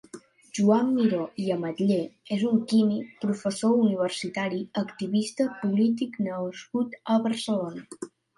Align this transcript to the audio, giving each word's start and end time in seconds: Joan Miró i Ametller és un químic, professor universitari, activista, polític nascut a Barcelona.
Joan 0.59 0.87
Miró 0.93 1.25
i 1.43 1.49
Ametller 1.55 1.99
és 2.35 2.45
un 2.51 2.57
químic, 2.71 3.11
professor 3.25 3.75
universitari, 3.83 4.63
activista, 4.83 5.49
polític 5.61 6.19
nascut 6.31 6.99
a 7.17 7.21
Barcelona. 7.29 8.11